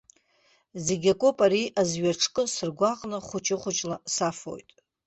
Зегьакоуп, 0.85 1.37
ари 1.45 1.63
азҩаҿкы 1.81 2.43
сыргәаҟны 2.53 3.17
хәыҷы-хәыҷла 3.25 3.95
сафоит! 4.13 4.69